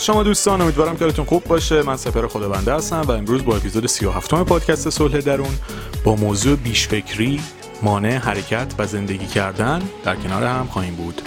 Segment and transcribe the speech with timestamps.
[0.00, 1.82] شما دوستان امیدوارم که حالتون خوب باشه.
[1.82, 5.58] من سپر خدابنده هستم و امروز با اپیزود 37 پادکست صلح درون
[6.04, 7.40] با موضوع بیش فکری
[7.82, 11.22] مانع حرکت و زندگی کردن در کنار هم خواهیم بود.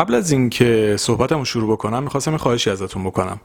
[0.00, 3.40] قبل از اینکه صحبتمو شروع بکنم می‌خواستم خواهشی ازتون بکنم.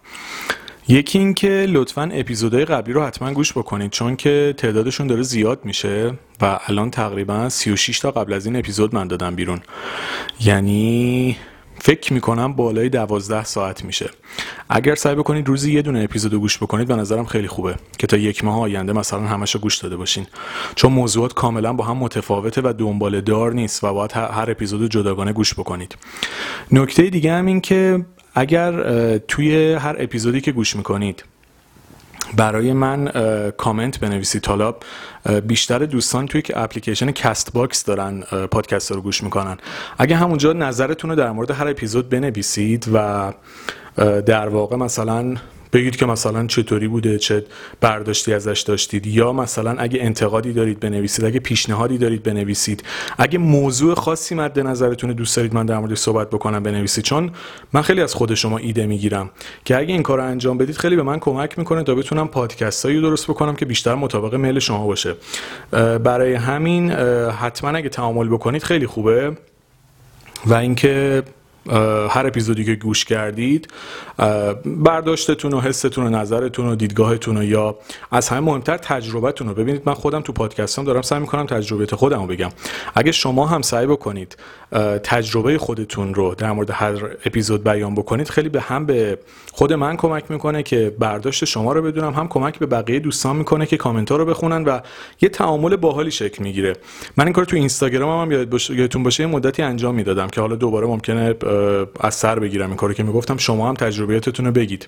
[0.87, 6.13] یکی اینکه لطفا اپیزودهای قبلی رو حتما گوش بکنید چون که تعدادشون داره زیاد میشه
[6.41, 9.61] و الان تقریبا 36 تا قبل از این اپیزود من دادم بیرون.
[10.39, 11.37] یعنی
[11.79, 14.09] فکر می‌کنم بالای دوازده ساعت میشه.
[14.69, 18.17] اگر سعی بکنید روزی یه دونه اپیزود گوش بکنید به نظرم خیلی خوبه که تا
[18.17, 20.27] یک ماه آینده مثلا همش گوش داده باشین.
[20.75, 25.33] چون موضوعات کاملا با هم متفاوته و دنبال دار نیست و باید هر اپیزود جداگانه
[25.33, 25.97] گوش بکنید.
[26.71, 28.71] نکته دیگه هم این که اگر
[29.17, 31.23] توی هر اپیزودی که گوش می‌کنید
[32.37, 33.11] برای من
[33.57, 34.45] کامنت بنویسید.
[34.45, 34.75] حالا
[35.47, 39.57] بیشتر دوستان توی که اپلیکیشن کست باکس دارن پادکست رو گوش می‌کنن.
[39.97, 43.33] اگه همونجا نظرتون رو در مورد هر اپیزود بنویسید و
[44.25, 45.35] در واقع مثلا
[45.75, 47.45] بگید که مثلا چطوری بوده چه
[47.81, 49.07] برداشتی ازش داشتید.
[49.07, 52.83] یا مثلا اگه انتقادی دارید بنویسید اگه پیشنهادی دارید بنویسید.
[53.17, 57.03] اگه موضوع خاصی مد نظرتون دوست دارید من در موردش صحبت بکنم بنویسید.
[57.03, 57.31] چون
[57.73, 59.29] من خیلی از خود شما ایده می‌گیرم
[59.65, 63.27] که اگه این کار انجام بدید خیلی به من کمک می‌کنه تا بتونم پادکستایی درست
[63.27, 65.15] بکنم که بیشتر مطابق میل شما باشه.
[66.03, 66.91] برای همین
[67.31, 69.37] حتما اگه تعامل بکنید خیلی خوبه.
[70.45, 71.23] و اینکه
[72.09, 73.67] هر اپیزودی که گوش کردید
[74.65, 77.77] برداشتتون و حستون و نظرتون و دیدگاهتون و یا
[78.11, 79.53] از همه مهمتر تجربتون رو.
[79.53, 82.49] ببینید من خودم تو پادکستم دارم سعی می‌کنم تجربه خودم رو بگم.
[82.95, 84.37] اگه شما هم سعی بکنید
[85.03, 86.93] تجربه خودتون رو در مورد هر
[87.25, 89.17] اپیزود بیان بکنید خیلی به هم به
[89.51, 92.13] خود من کمک می‌کنه که برداشت شما رو بدونم.
[92.13, 94.79] هم کمک به بقیه دوستان می‌کنه که کامنت ها رو بخونن و
[95.21, 96.73] یه تعامل باحالی شکل می‌گیره.
[97.17, 98.31] من این کار تو اینستاگرام هم
[98.69, 101.33] یادتون باشه یه مدتی انجام می‌دادم که حالا دوباره ممکنه
[101.99, 104.87] از سر بگیرم این کارو که می‌گفتم شما هم تجربیاتتون رو بگید.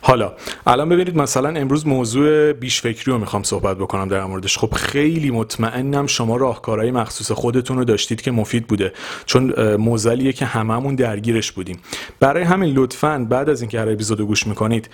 [0.00, 0.32] حالا
[0.66, 4.58] الان ببینید مثلا امروز موضوع بیش فکری رو می‌خوام صحبت بکنم در موردش.
[4.58, 8.92] خب خیلی مطمئنم شما راهکارهای مخصوص خودتون رو داشتید که مفید بوده
[9.26, 11.78] چون موزلیه که هممون درگیرش بودیم.
[12.20, 14.90] برای همین لطفا بعد از اینکه هر اپیزودو گوش می‌کنید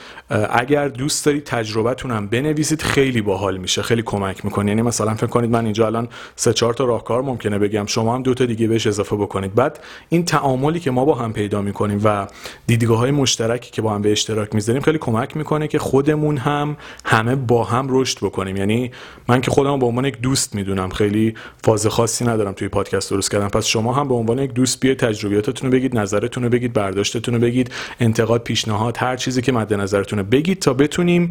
[0.51, 4.69] اگر دوست دارید تجربتون هم بنویسید خیلی باحال میشه خیلی کمک می‌کنه.
[4.71, 8.23] یعنی مثلا فکر کنید من اینجا الان سه چهار تا راهکار ممکنه بگم شما هم
[8.23, 9.55] دو تا دیگه بهش اضافه بکنید.
[9.55, 12.27] بعد این تعاملی که ما با هم پیدا می‌کنیم و
[12.67, 16.77] دیدگاه های مشترکی که با هم به اشتراک می‌ذاریم خیلی کمک می‌کنه که خودمون هم
[17.05, 18.57] همه با هم رشد بکنیم.
[18.57, 18.91] یعنی
[19.29, 23.31] من که خودم به عنوان یک دوست می‌دونم خیلی فاز خاصی ندارم توی پادکست درست
[23.31, 26.73] کردم پس شما هم به عنوان یک دوست بیاید تجربیاتتون رو بگید نظرتون رو بگید
[26.73, 31.29] برداشتتون رو بگید انتقاد پیشنهاد هر چیزی که مد نظرتون بگید تا بتونیم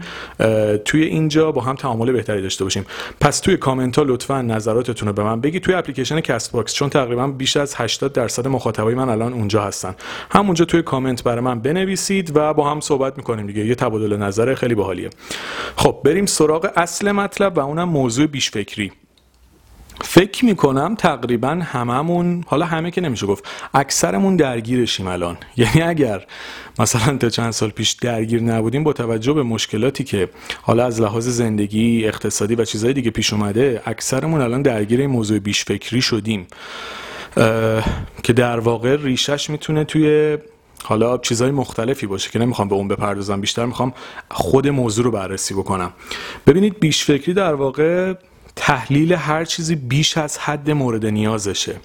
[0.85, 2.85] توی اینجا با هم تعامل بهتری داشته باشیم.
[3.21, 5.61] پس توی کامنت ها لطفا نظراتتون رو به من بگید.
[5.61, 9.95] توی اپلیکیشن کست باکس چون تقریبا بیش از 80 درصد مخاطبای من الان اونجا هستن.
[10.31, 13.65] همونجا توی کامنت برای من بنویسید و با هم صحبت می‌کنیم دیگه.
[13.65, 15.09] یه تبادل نظر خیلی باحالیه.
[15.75, 18.91] خب بریم سراغ اصل مطلب و اونم موضوع بیش فکری
[20.01, 25.37] فکر می‌کنم تقریبا هممون حالا همه که نمیشه گفت اکثرمون درگیرشیم الان.
[25.57, 26.25] یعنی اگر
[26.79, 30.29] مثلا تا چند سال پیش درگیر نبودیم با توجه به مشکلاتی که
[30.61, 35.39] حالا از لحاظ زندگی اقتصادی و چیزهای دیگه پیش اومده اکثرمون الان درگیر این موضوع
[35.39, 36.47] بیش فکری شدیم.
[38.23, 40.37] که در واقع ریشش می‌تونه توی
[40.83, 43.93] حالا چیزهای مختلفی باشه که نمی‌خوام به اون بپردازم بیشتر می‌خوام
[44.31, 45.93] خود موضوع رو بررسی بکنم.
[46.47, 48.13] ببینید بیش فکری در واقع
[48.55, 51.75] تحلیل هر چیزی بیش از حد مورد نیازشه.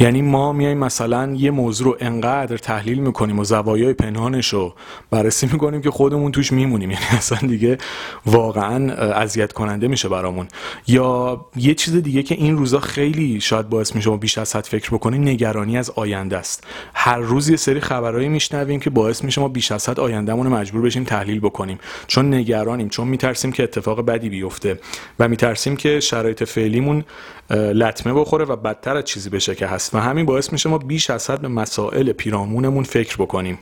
[0.00, 4.74] یعنی ما میایم مثلا یه موضوع رو انقدر تحلیل می‌کنیم و زوایای پنهانش رو
[5.10, 6.90] بررسی می‌کنیم که خودمون توش میمونیم.
[6.98, 7.78] یعنی اصلا دیگه
[8.26, 10.48] واقعا اذیت کننده میشه برامون.
[10.86, 14.64] یا یه چیز دیگه که این روزا خیلی شاید باعث میشه ما بیش از حد
[14.64, 16.64] فکر بکنیم نگرانی از آینده است.
[16.94, 20.82] هر روز یه سری خبرهایی میشنویم که باعث میشه ما بیش از حد آیندهمون مجبور
[20.82, 21.78] بشیم تحلیل بکنیم.
[22.06, 24.80] چون نگرانیم چون میترسیم که اتفاق بدی بیفته
[25.18, 27.04] و میترسیم که شرایط فعلیمون
[27.50, 29.94] لطمه بخوره و بدتر از چیزی بشه که هست.
[29.94, 33.58] و همین باعث میشه ما بیش از حد به مسائل پیرامونمون فکر بکنیم.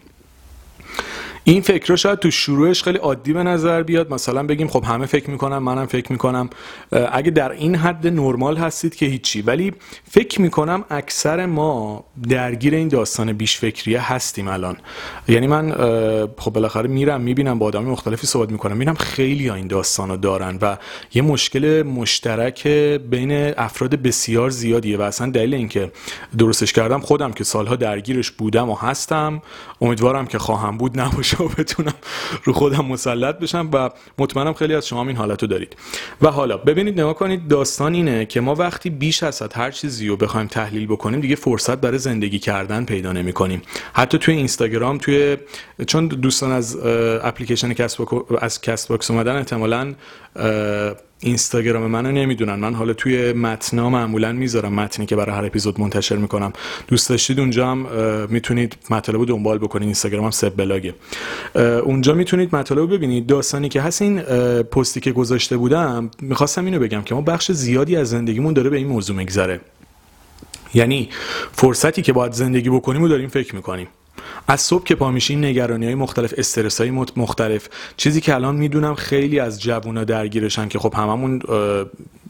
[1.48, 4.12] این فکر شاید تو شروعش خیلی عادی به نظر بیاد.
[4.12, 6.50] مثلا بگیم خب همه فکر می‌کنم منم فکر می‌کنم.
[7.12, 9.42] اگه در این حد نرمال هستید که هیچی.
[9.42, 9.72] ولی
[10.10, 14.76] فکر می‌کنم اکثر ما درگیر این داستان بیش فکریه هستیم الان.
[15.28, 15.72] یعنی من
[16.38, 18.72] خب بالاخره میرم می‌بینم با آدمی مختلفی صحبت می‌کنم.
[18.72, 20.76] می‌بینم خیلی ها این داستان رو دارن و
[21.14, 22.66] یه مشکل مشترک
[23.10, 25.92] بین افراد بسیار زیادیه و اصلا دلیل اینکه
[26.38, 29.42] درستش کردم خودم که سالها درگیرش بودم و هستم.
[29.80, 31.35] امیدوارم که خواهم بود نباشه.
[31.40, 31.94] و بتونم
[32.44, 35.76] رو خودم مسلط بشم و مطمئنم خیلی از شما این حالت رو دارید.
[36.22, 40.16] و حالا ببینید نگاه کنید داستان اینه که ما وقتی بیش از هر چیزی رو
[40.16, 43.62] بخوایم تحلیل بکنیم دیگه فرصت برای زندگی کردن پیدا نمی کنیم
[43.92, 45.36] حتی توی اینستاگرام توی
[45.86, 46.76] چون دوستان از
[47.22, 47.74] اپلیکیشن
[48.40, 49.94] از کست باکس اومدن احتمالاً
[51.20, 52.54] اینستاگرام منو نمی‌دونن.
[52.54, 56.52] من حالا توی متنا معمولا می‌ذارم متنی که برای هر اپیزود منتشر می‌کنم.
[56.88, 57.86] دوست داشتید اونجا هم
[58.30, 59.84] می‌تونید مطالب رو دنبال بکنید.
[59.84, 60.94] اینستاگرام هم سب بلاگه.
[61.84, 63.26] اونجا می‌تونید مطالب رو ببینید.
[63.26, 64.22] داستانی که هست این
[64.62, 68.76] پستی که گذاشته بودم می‌خواستم اینو بگم که ما بخش زیادی از زندگیمون داره به
[68.76, 69.60] این موضوع میگذره.
[70.74, 71.08] یعنی
[71.52, 73.86] فرصتی که باید زندگی بکنیم داریم فکر می‌کنیم.
[74.48, 77.68] از صبح که پا میشیم نگرانی های مختلف استرس های مختلف.
[77.96, 81.42] چیزی که الان می‌دونم خیلی از جوونا درگیرشن که خب هممون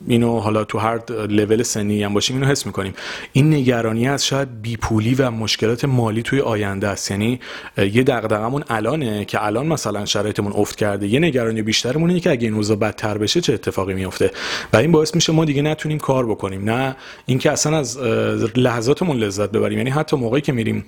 [0.09, 2.95] اینو حالا تو هر لول سنی هم باشیم اینو حس می‌کنیم.
[3.33, 7.11] این نگرانی از شاید بیپولی و مشکلات مالی توی آینده است.
[7.11, 7.41] یعنی
[7.79, 11.07] یه دغدغمون الانه که الان مثلا شرایطمون افت کرده.
[11.07, 14.31] یه نگرانی بیشترمون اینه که اگه این اوضاع بدتر بشه چه اتفاقی میفته
[14.73, 16.71] و این باعث میشه ما دیگه نتونیم کار بکنیم.
[16.71, 16.97] نه
[17.27, 17.99] اینکه اصلا از
[18.57, 19.79] لحظاتمون لذت ببریم.
[19.79, 20.85] یعنی حتی موقعی که میریم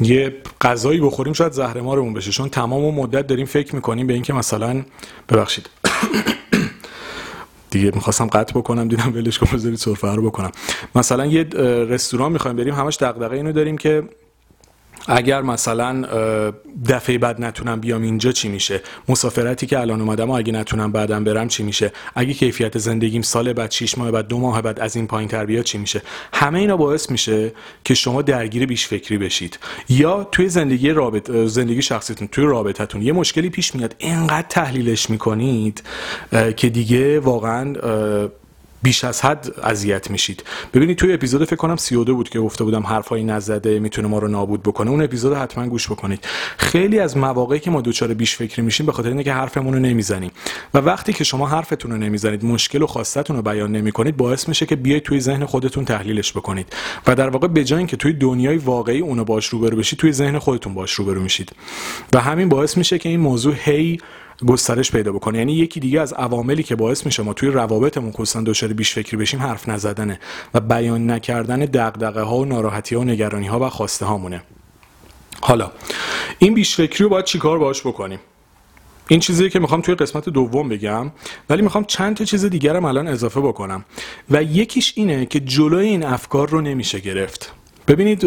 [0.00, 2.30] یه غذایی بخوریم شاید زهرمارمون بشه.
[2.30, 4.84] چون تمام مدت داریم فکر می‌کنیم به اینکه مثلا
[5.28, 5.70] ببخشید.
[7.70, 10.50] دیگه می‌خواستم قطع بکنم دیدم ولش کن بذارید سرفه رو بکنم.
[10.94, 11.42] مثلا یه
[11.88, 14.02] رستوران می‌خوایم بریم همش دغدغه اینو داریم که
[15.06, 16.04] اگر مثلا
[16.88, 21.24] دفعه بعد نتونم بیام اینجا چی میشه؟ مسافرتی که الان اومدم و اگه نتونم بعدم
[21.24, 24.96] برم چی میشه؟ اگه کیفیت زندگیم سال بعد 6 ماه بعد دو ماه بعد از
[24.96, 26.02] این پایین تر بیاد چی میشه؟
[26.32, 27.52] همه اینا باعث میشه
[27.84, 29.58] که شما درگیر بیش فکری بشید.
[29.88, 35.82] یا توی زندگی رابط زندگی شخصیتون توی رابطتون یه مشکلی پیش میاد اینقدر تحلیلش می‌کنید
[36.56, 37.74] که دیگه واقعا
[38.82, 40.42] بیش از حد اذیت میشید.
[40.74, 44.28] ببینید توی اپیزود فکر کنم 32 بود که گفته بودم حرفایی نزده می‌تونه ما رو
[44.28, 44.90] نابود بکنه.
[44.90, 46.24] اون اپیزود حتما گوش بکنید.
[46.56, 49.80] خیلی از مواقعی که ما دوچار بیش فکری میشیم به خاطر اینه که حرفمون رو
[49.80, 50.30] نمی‌زنیم.
[50.74, 54.66] و وقتی که شما حرفتون رو نمی‌زنید مشکل و خواستتون رو بیان نمی‌کنید باعث میشه
[54.66, 56.72] که بیاید توی ذهن خودتون تحلیلش بکنید.
[57.06, 60.38] و در واقع به جای اینکه توی دنیای واقعی اونو باش روبرو بشید توی ذهن
[60.38, 61.52] خودتون باش روبرو میشید.
[62.12, 63.98] و همین باعث میشه که این موضوع هی
[64.46, 65.38] گسترش پیدا بکنه.
[65.38, 69.16] یعنی یکی دیگه از عواملی که باعث میشه ما توی روابطمون کلا دچار بیش فکری
[69.16, 70.20] بشیم حرف نزدنه
[70.54, 74.42] و بیان نکردن دغدغه ها و ناراحتی ها و نگرانی ها و خواسته هامونه.
[75.40, 75.72] حالا
[76.38, 78.18] این بیش فکری رو باید چیکار باش بکنیم؟
[79.08, 81.10] این چیزیه که می‌خوام توی قسمت دوم بگم
[81.50, 83.84] ولی می‌خوام چند تا چیز دیگرم الان اضافه بکنم.
[84.30, 87.52] و یکیش اینه که جلوی این افکار رو نمیشه گرفت.
[87.88, 88.24] ببینید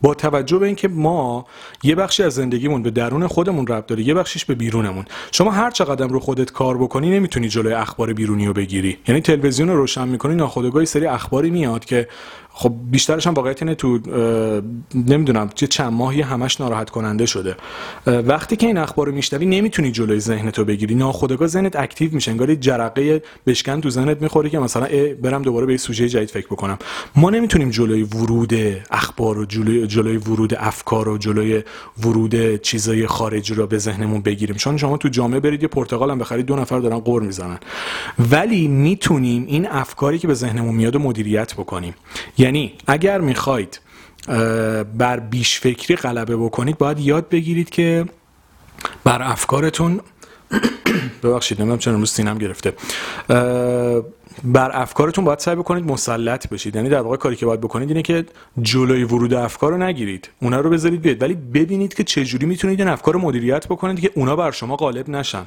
[0.00, 1.46] با توجه به اینکه ما
[1.82, 5.04] یه بخشی از زندگیمون به درون خودمون ربط داره یه بخشیش به بیرونمون.
[5.32, 8.98] شما هر چقدر رو خودت کار بکنی نمی‌تونی جلوی اخبار بیرونی رو بگیری.
[9.08, 12.08] یعنی تلویزیون رو روشن می‌کنی ناخودآگاه سری اخباری میاد که
[12.58, 13.98] خب بیشترش هم واقعیت اینه تو
[14.94, 17.56] نمی‌دونم چه چند ماهی همش ناراحت کننده شده.
[18.06, 20.94] وقتی که این اخبار رو میشنوی نمی‌تونی جلوی ذهنتو بگیری.
[20.94, 22.30] ناخودآگاه ذهنت اکتیو میشه.
[22.30, 24.88] انگار جرقه بشکن تو ذهنت می‌خوره که مثلا
[25.22, 26.78] برم دوباره به این سوژه جدید فکر بکنم.
[27.16, 28.54] ما نمی‌تونیم جلوی ورود
[28.90, 31.62] اخبار و جلوی, جلوی ورود افکار و جلوی
[32.02, 34.56] ورود چیزای خارجی رو به ذهنمون بگیریم.
[34.56, 37.58] چون شما تو جامعه برید یه پرتقال هم بخرید دو نفر دارن قور می‌زنن.
[38.30, 41.94] ولی می‌تونیم این افکاری که به ذهنمون میاد مدیریت بکنیم.
[42.46, 43.80] یعنی اگر می‌خواید
[44.98, 48.04] بر بیش فکری غلبه بکنید باید یاد بگیرید که
[49.04, 50.00] بر افکارتون
[51.22, 52.72] ببخشید نمی‌دونم چرا امروز سینم گرفته.
[54.44, 56.76] بر افکارتون باید سعی بکنید مسلط بشید.
[56.76, 58.24] یعنی در واقع کاری که باید بکنید اینه که
[58.62, 60.30] جلوی ورود افکار رو نگیرید.
[60.42, 64.10] اونا رو بذارید بیاد ولی ببینید که چجوری می‌تونید این افکار رو مدیریت بکنید که
[64.14, 65.46] اونا بر شما غالب نشن.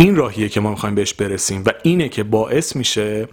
[0.00, 3.28] این راهیه که ما می‌خوایم بهش برسیم و اینه که باعث میشه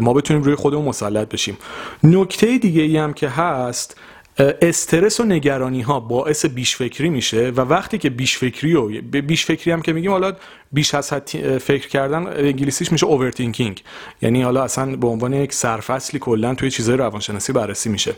[0.00, 1.58] ما بتونیم روی خودمون مسلط بشیم.
[2.04, 3.96] نکته دیگه ای هم که هست
[4.38, 9.44] استرس و نگرانی ها باعث بیش فکری میشه و وقتی که بیش فکری و بیش
[9.44, 10.32] فکری هم که میگیم حالا
[10.74, 13.82] بیش از حد فکر کردن انگلیسیش میشه overthinking
[14.22, 18.14] یعنی حالا اصلا به عنوان یک سرفصلی کلا توی چیزای روانشناسی بررسی میشه.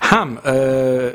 [0.00, 0.38] هم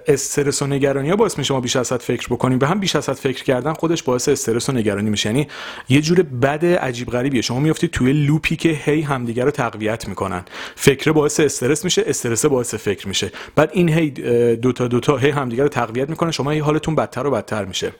[0.07, 2.59] استرس و نگرانی ها باعث میشه ما بیش از حد فکر بکنیم.
[2.61, 5.29] و هم بیش از حد فکر کردن خودش باعث استرس و نگرانی میشه.
[5.29, 5.47] یعنی
[5.89, 7.41] یه جور بد عجیب غریبیه.
[7.41, 10.45] شما میافتید توی loop ی که هی همدیگه رو تقویت می‌کنن.
[10.75, 13.31] فکر باعث استرس میشه استرس باعث فکر میشه.
[13.55, 14.09] بعد این هی
[14.55, 16.31] دوتا دوتا هی همدیگه رو تقویت می‌کنه.
[16.31, 17.91] شما هی حالتون بدتر و بدتر میشه.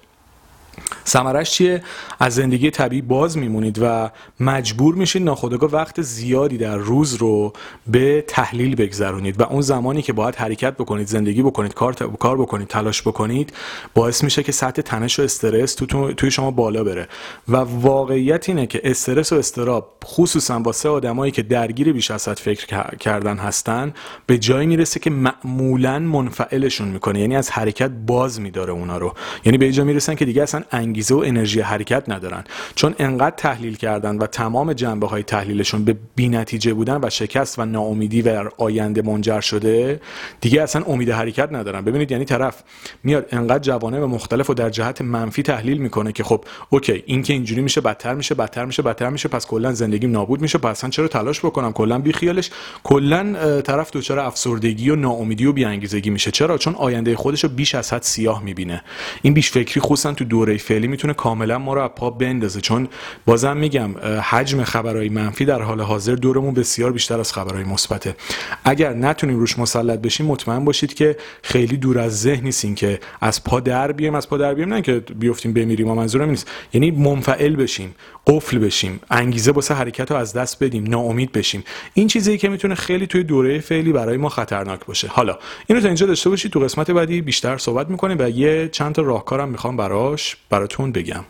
[1.03, 1.84] سمرش چیه؟
[2.20, 7.53] از زندگی طبیعی باز میمونید و مجبور میشید ناخودآگاه وقت زیادی در روز رو
[7.88, 12.68] به تحلیل بگذرونید و اون زمانی که باید حرکت بکنید زندگی بکنید کار, کار بکنید
[12.68, 13.53] تلاش بکنید
[13.94, 17.08] باعث میشه که سطح تنش و استرس تو توی شما بالا بره.
[17.48, 22.27] و واقعیت اینه که استرس و استراب خصوصا با سه آدمایی که درگیر بیش از
[22.27, 23.94] حد فکر کردن هستن
[24.25, 27.20] به جایی می‌رسه که معمولا منفعلشون می‌کنه.
[27.20, 29.13] یعنی از حرکت باز میداره اونا رو.
[29.46, 32.43] یعنی به جایی می‌رسن که دیگه اصلا انگیزه و انرژی حرکت ندارن.
[32.75, 37.65] چون انقدر تحلیل کردن و تمام جنبه های تحلیلشون به بینتیجه بودن و شکست و
[37.65, 40.00] ناامیدی و آینده منجر شده
[40.41, 41.82] دیگه اصلا امید حرکت ندارن.
[41.82, 42.63] ببینید یعنی طرف
[43.03, 47.24] میاد انقدر جوانه و مختلف و در جهت منفی تحلیل می‌کنه که خب اوکی این
[47.24, 50.70] که اینجوری میشه بدتر میشه بدتر میشه بدتر میشه پس کلا زندگیم نابود میشه پس
[50.70, 52.50] اصلا چرا تلاش بکنم؟ کلا بی خیالش
[52.84, 56.32] کلا طرف دچار افسردگی و ناامیدی و بیانگیزگی میشه.
[56.32, 58.84] چرا؟ چون آینده خودش رو بیش از حد سیاه می‌بینه.
[59.22, 62.62] این بیش فکری خصوصا تو دوره فعلی می‌تونه کاملا ما رو از پا بندازه.
[62.62, 62.88] چون
[63.26, 63.92] بازم میگم
[64.24, 68.16] حجم خبرهای منفی در حال حاضر دورمون بسیار بیشتر از خبرهای مثبته.
[68.64, 73.44] اگر نتونیم روش مسلط بشیم مطمئن باشید که خیلی دور از ذهن نیستین که از
[73.44, 74.74] پا در بیایم از پا در بیایم.
[74.74, 76.48] نه که بیفتیم بمیریم ما منظورم نیست.
[76.74, 77.96] یعنی منفعل بشیم
[78.28, 81.64] قفل بشیم انگیزه واسه حرکت رو از دست بدیم ناامید بشیم.
[81.94, 85.08] این چیزی که می‌تونه خیلی توی دوره فعلی برای ما خطرناک باشه.
[85.08, 86.52] حالا اینو تا اینجا داشته باشید.
[86.52, 91.26] تو قسمت بعدی بیشتر صحبت می‌کنیم و یه چند تا راهکارم می‌خوام براش براتون بگم.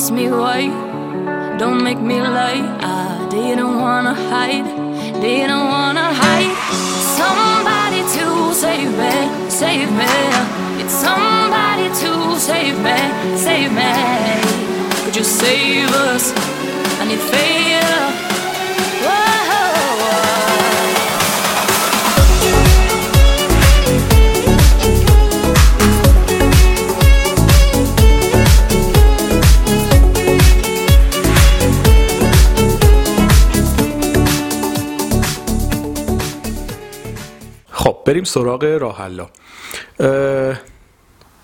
[0.00, 0.62] Ask me why.
[1.58, 2.64] Don't make me lie.
[2.80, 4.64] I didn't wanna hide.
[5.20, 6.54] Didn't wanna hide.
[7.18, 9.14] Somebody to save me,
[9.50, 10.12] save me.
[10.80, 12.12] It's somebody to
[12.48, 12.98] save me,
[13.36, 13.92] save me.
[15.04, 16.32] Could you save us?
[17.00, 18.29] I need faith.
[38.10, 38.96] بریم سراغ راه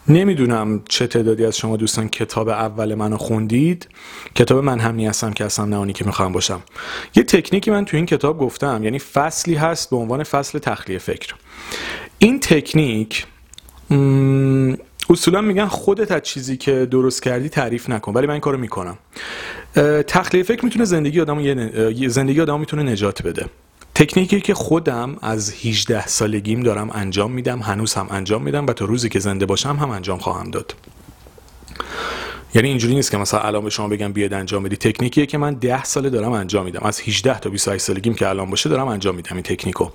[0.09, 3.89] نمی‌دونم چه تعدادی از شما دوستان کتاب اول منو خوندید.
[4.35, 6.63] کتاب من هم هستم که اصلا نهانی که می‌خوام باشم.
[7.17, 11.35] یه تکنیکی من تو این کتاب گفتم یعنی فصلی هست به عنوان فصل تخلیه فکر.
[12.19, 13.27] این تکنیک
[15.11, 18.99] اصولا میگن خودت از چیزی که درست کردی تعریف نکن ولی من این کارو می‌کنم.
[20.07, 23.47] تخلیه فکر می‌تونه زندگی آدم زندگی آدم می‌تونه نجات بده.
[23.97, 28.85] تکنیکی که خودم از 18 سالگیم دارم انجام میدم هنوز هم انجام میدم و تا
[28.85, 30.75] روزی که زنده باشم هم انجام خواهم داد.
[32.57, 34.77] یعنی اینجوری نیست که مثلا الان به شما بگم بیاد انجام بدی.
[34.77, 36.81] تکنیکیه که من 10 ساله دارم انجام میدم.
[36.83, 39.89] از 18 تا 28 سالگیم که الان باشه دارم انجام میدم این تکنیکو.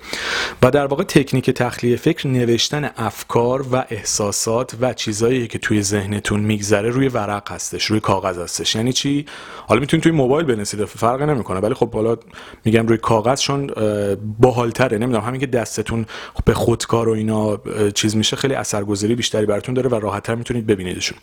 [0.62, 6.40] و در واقع تکنیک تخلیه فکر نوشتن افکار و احساسات و چیزایی که توی ذهنتون
[6.40, 8.74] میگذره روی ورق هستش روی کاغذ هستش.
[8.74, 9.26] یعنی چی؟
[9.66, 11.60] حالا می‌تونید توی موبایل بنویسید فرق نمی‌کنه.
[11.60, 12.16] ولی خب حالا
[12.64, 13.70] میگم روی کاغذ چون
[14.38, 14.98] باحالتره.
[14.98, 16.06] نمی‌دونم همین که دستتون
[16.44, 17.60] به خودکار و اینا
[17.94, 21.18] چیز میشه خیلی اثرگذاری بیشتری براتون داره و راحتتر می‌تونید ببینیدشون.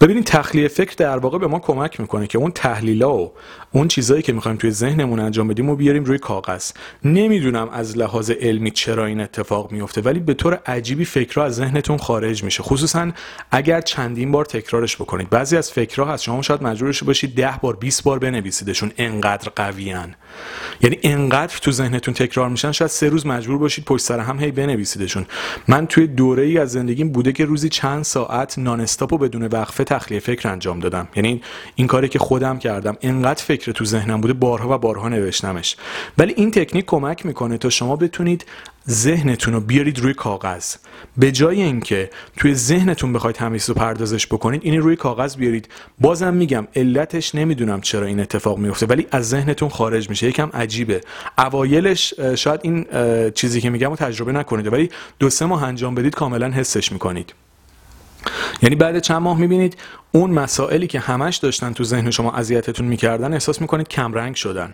[0.00, 3.32] ببینید تخلیه فکر در واقع به ما کمک می‌کنه که اون تحلیلا و
[3.72, 6.72] اون چیزایی که می‌خوایم توی ذهنمون انجام بدیم و بیاریم روی کاغذ.
[7.04, 11.96] نمی‌دونم از لحاظ علمی چرا این اتفاق میفته ولی به طور عجیبی فکرها از ذهنتون
[11.96, 12.62] خارج میشه.
[12.62, 13.10] خصوصا
[13.50, 15.30] اگر چندین بار تکرارش بکنید.
[15.30, 18.92] بعضی از فکرها هست شما شاید مجبورش باشید ده بار 20 بار بنویسیدشون.
[18.98, 20.14] انقدر قویان
[20.80, 24.50] یعنی انقدر تو ذهنتون تکرار میشن شاید سه روز مجبور باشید پشت سر هم هی
[24.50, 25.26] بنویسیدشون.
[25.68, 29.46] من توی دوره ای از زندگیم بوده که روزی چند ساعت نان استاپ و بدون
[29.46, 31.08] وقفه تخلیه فکر انجام دادم.
[31.16, 31.42] یعنی
[31.74, 35.76] این کاری که خودم کردم انقدر فکر تو ذهنم بوده بارها و بارها نوشتمش.
[36.18, 38.44] ولی این تکنیک کمک می‌کنه تا شما بتونید
[38.88, 40.74] ذهنتون رو بیارید روی کاغذ.
[41.16, 45.68] به جای اینکه توی ذهنتون بخواید همیشه رو پردازش بکنید این روی کاغذ بیارید.
[46.00, 50.28] بازم میگم علتش نمی‌دونم چرا این اتفاق میفته ولی از ذهنتون خارج میشه.
[50.28, 51.00] یکم عجیبه.
[51.38, 52.86] اوایلش شاید این
[53.30, 57.34] چیزی که میگم رو تجربه نکنید ولی دو سه ماه انجام بدید کاملا حسش می‌کنید.
[58.62, 59.76] یعنی بعد چند ماه می‌بینید
[60.12, 64.72] اون مسائلی که همش داشتن تو ذهن شما اذیتتون می‌کردن احساس می‌کنید کمرنگ شدن.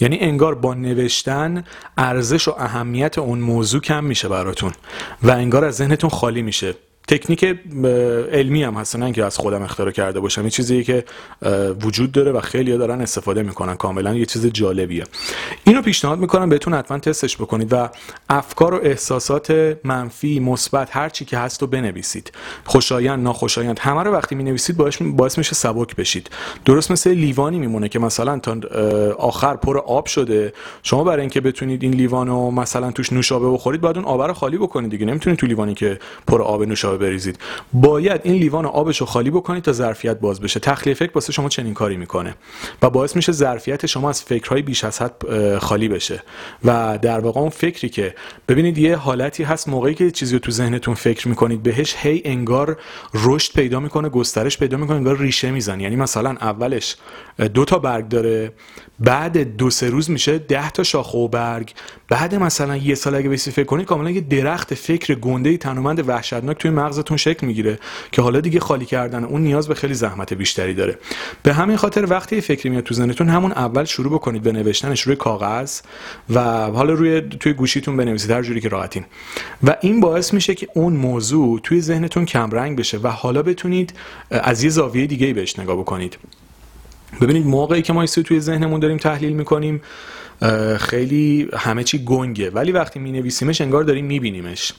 [0.00, 1.64] یعنی انگار با نوشتن
[1.98, 4.72] ارزش و اهمیت اون موضوع کم میشه براتون
[5.22, 6.74] و انگار از ذهنتون خالی میشه.
[7.08, 7.44] تکنیک
[8.32, 10.40] علمی هم هست نه که از خودم اختراع کرده باشم.
[10.40, 11.04] این چیزی که
[11.84, 13.74] وجود داره و خیلی دارن استفاده می‌کنن.
[13.74, 15.04] کاملا یه چیز جالبیه.
[15.64, 17.88] اینو پیشنهاد می‌کنم بهتون حتما تستش بکنید و
[18.28, 22.32] افکار و احساسات منفی مثبت هر چی که هست رو بنویسید.
[22.64, 26.30] خوشایند ناخوشایند همه رو وقتی می‌نویسید باعث باعث میشه سبک بشید.
[26.64, 28.56] درست مثل لیوانی میمونه که مثلا تا
[29.18, 30.52] آخر پر آب شده.
[30.82, 34.34] شما برای اینکه بتونید این لیوان رو مثلا توش نوشابه بخورید باید اون آب رو
[34.34, 35.06] خالی بکنید دیگه.
[35.06, 37.38] نمی‌تونید تو لیوانی که پر آب نوشابه بریزید.
[37.72, 40.60] باید این لیوان آبش رو خالی بکنید تا ظرفیت باز بشه.
[40.60, 42.34] تخلیه فکر واسه شما چنین کاری می‌کنه
[42.82, 46.22] و باعث میشه ظرفیت شما از فکرهای بیش از حد خالی بشه.
[46.64, 48.14] و در واقع اون فکری که
[48.48, 52.76] ببینید یه حالتی هست موقعی که چیزی رو تو ذهنتون فکر می‌کنید بهش هی انگار
[53.14, 55.82] رشد پیدا می‌کنه گسترش پیدا می‌کنه انگار ریشه می‌زنه.
[55.82, 56.96] یعنی مثلا اولش
[57.54, 58.52] دو تا برگ داره
[59.00, 61.72] بعد دو سه روز میشه ده تا شاخه و برگ.
[62.08, 66.58] بعد مثلا یه سال اگه بسی فکر کنید کاملا یه درخت فکر گنده تنومند وحشتناک
[66.58, 67.78] توی مغزتون شکل می‌گیره
[68.12, 70.98] که حالا دیگه خالی کردن اون نیاز به خیلی زحمت بیشتری داره.
[71.42, 75.16] به همین خاطر وقتی فکری میاد تو ذهنتون همون اول شروع بکنید به نوشتنش روی
[75.16, 75.80] کاغذ
[76.30, 79.04] و حالا روی توی گوشیتون بنویسید هر جوری که راحتین.
[79.62, 83.94] و این باعث میشه که اون موضوع توی ذهنتون کمرنگ بشه و حالا بتونید
[84.30, 86.18] از یه زاویه دیگه بهش نگاه بکنید.
[87.20, 89.82] ببینید موقعی که ما توی ذهنمون داریم تحلیل می‌کنیم
[90.78, 92.50] خیلی همه چی گنگه.
[92.50, 94.72] ولی وقتی می نویسیمش انگار داریم می بینیمش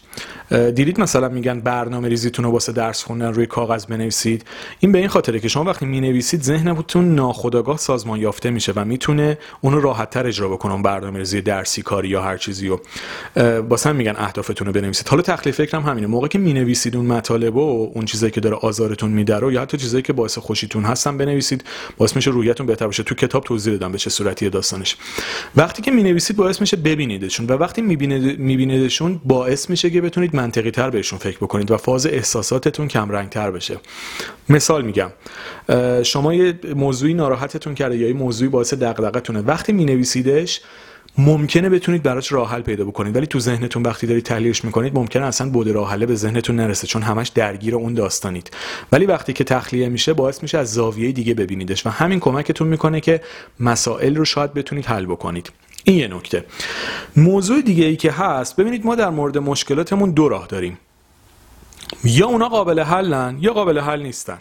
[0.52, 4.46] دیدید مثلا میگن برنامه ریزیتون رو واسه درس خوندن روی کاغذ بنویسید.
[4.80, 8.86] این به این خاطره که شما وقتی می نویسید ذهنتون ناخودآگاه سازمان یافته میشه و
[8.86, 12.82] می‌تونه اونو راحت تر اجرا بکنه برنامه ریزی درسی کاری یا هر چیزی رو.
[13.70, 15.08] واسه هم میگن اهدافتون رو بنویسید.
[15.08, 16.08] حالا تخلیه فکرم همینه.
[16.08, 19.62] موقعی که می نویسید اون مطالب و اون چیزایی که داره آزارتون میده رو یا
[19.62, 21.64] حتی چیزایی که باعث خوشیتون هستن بنویسید.
[21.98, 24.98] باعث میشه رویتون بهتر بشه تو کتاب توضیح دادم به چه صورتی داستانش.
[25.56, 30.72] وقتی که می نویسید باعث میشه ببینیدشون و وقتی میبینیدشون باعث میشه که بتونید منطقی
[30.72, 33.78] تر بهشون فکر بکنید و فاز احساساتتون کم رنگ تر بشه.
[34.50, 35.10] مثال میگم.
[36.04, 40.62] شما یه موضوعی ناراحتتون کرده یا یه موضوعی باعث دغدغتونه وقتی می نویسیدش
[41.18, 43.16] ممکنه بتونید براش راه حل پیدا بکنید.
[43.16, 46.88] ولی تو ذهنتون وقتی دارید تحلیلش می‌کنید ممکنه اصلا بود راه حل به ذهنتون نرسه
[46.88, 48.52] چون همش درگیر اون داستانید.
[48.92, 53.02] ولی وقتی که تخلیه میشه باعث میشه از زاویه دیگه ببینیدش و همین کمکتون می‌کنه
[53.02, 53.22] که
[53.60, 55.52] مسائل رو شاید بتونید حل بکنید.
[55.84, 56.46] این یه نکته.
[57.16, 60.78] موضوع دیگه ای که هست ببینید ما در مورد مشکلاتمون دو راه داریم.
[62.04, 64.38] یا اونا قابل حلن یا قابل حل نیستن.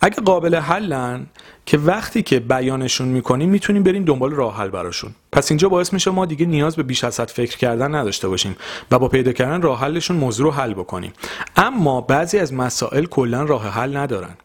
[0.00, 1.26] اگه قابل حلن
[1.70, 5.10] که وقتی که بیانشون می‌کنیم می‌تونیم بریم دنبال راه حل براشون.
[5.32, 8.56] پس اینجا باعث میشه ما دیگه نیاز به بیش از حد فکر کردن نداشته باشیم
[8.90, 11.12] و با پیدا کردن راه حلشون موضوع رو حل بکنیم.
[11.56, 14.36] اما بعضی از مسائل کلا راه حل ندارن.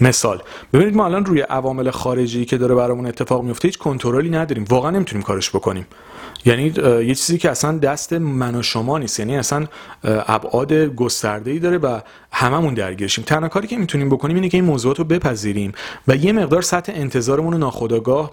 [0.00, 4.64] مثال ببینید ما الان روی عوامل خارجی که داره برامون اتفاق میفته هیچ کنترلی نداریم.
[4.68, 5.86] واقعا نمی‌تونیم کارش بکنیم.
[6.44, 6.72] یعنی
[7.06, 9.18] یه چیزی که اصلا دست من و شما نیست.
[9.18, 9.66] یعنی اصلا
[10.04, 12.00] ابعاد گسترده ای داره و
[12.32, 13.24] هممون درگیرشیم.
[13.24, 15.72] تنها کاری که می‌تونیم بکنیم اینه که این موضوعات رو بپذیریم
[16.08, 18.30] و یه مقدار سطح انتظارمون رو ناخودآگاه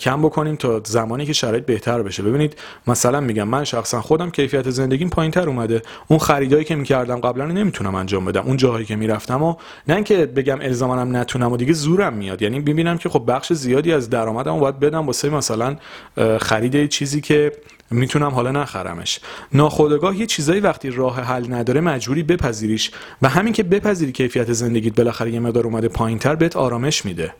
[0.00, 2.22] کم بکنیم تا زمانی که شرایط بهتر بشه.
[2.22, 5.82] ببینید مثلا میگم من شخصا خودم کیفیت زندگیم پایینتر اومده.
[6.08, 8.42] اون خریدایی که می‌کردم قبلا رو نمی‌تونم انجام بدم.
[8.42, 9.54] اون جاهایی که می‌رفتم و
[9.88, 12.42] نه اینکه بگم الزامنم نتونم و دیگه زورم میاد.
[12.42, 15.76] یعنی ببینم که خب بخش زیادی از درآمدم باید بدم واسه مثلا
[16.40, 17.45] خرید چیزی که
[17.90, 19.20] می‌تونم حالا نخرمش.
[19.52, 22.90] ناخودآگاه یه چیزایی وقتی راه حل نداره مجبوری بپذیریش.
[23.22, 27.34] و همین که بپذیری کیفیت زندگیت بالاخره یه مقدار اومده پایینتر بهت آرامش میده.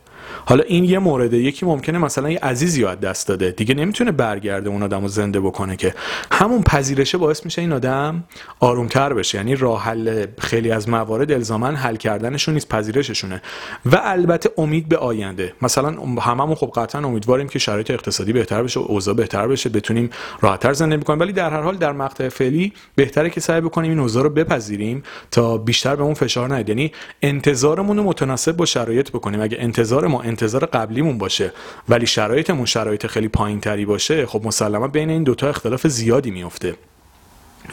[0.49, 3.51] حالا این یه مورده یکی ممکنه مثلا یه عزیزی از دست داده.
[3.51, 5.93] دیگه نمی‌تونه برگرده اون آدم رو زنده بکنه که.
[6.31, 8.23] همون پذیرشه باعث میشه این آدم
[8.59, 9.37] آرومتر بشه.
[9.37, 13.41] یعنی راه حل خیلی از موارد الزاما حل کردنشون نیست پذیرششونه.
[13.85, 15.53] و البته امید به آینده.
[15.61, 15.89] مثلا
[16.21, 20.09] هممون خب قطعا امیدواریم که شرایط اقتصادی بهتر بشه اوضاع بهتر بشه بتونیم
[20.41, 21.19] راحتتر زندگی بکنیم.
[21.19, 25.03] ولی در هر حال در مقطع فعلی بهتره که سعی بکنیم این اوضاع رو بپذیریم
[25.31, 26.69] تا بیشتر به اون فشار نیاد.
[26.69, 29.41] یعنی انتظارمون رو متناسب با شرایط بکنیم.
[29.41, 31.53] اگه انتظار ما انتظار قبلیمون باشه.
[31.89, 36.75] ولی شرایطمون شرایط خیلی پایین تری باشه خب مسلما بین این دوتا اختلاف زیادی میفته